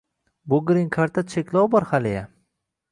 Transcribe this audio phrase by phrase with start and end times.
[0.53, 2.37] Bu «Grin kard»da cheklov bor haliyam